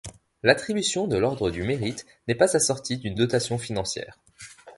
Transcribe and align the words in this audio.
L'attribution 0.41 1.05
de 1.07 1.15
l'ordre 1.15 1.51
du 1.51 1.61
Mérite 1.61 2.07
n'est 2.27 2.33
pas 2.33 2.55
assortie 2.55 2.97
d'une 2.97 3.13
dotation 3.13 3.59
financière. 3.59 4.17